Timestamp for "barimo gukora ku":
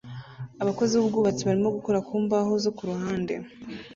1.47-2.13